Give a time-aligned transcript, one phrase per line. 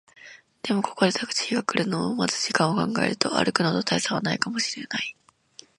[0.63, 5.15] でも、ここでタクシーが来るのを待つ時間を考えると、歩くのと大差はないかもしれない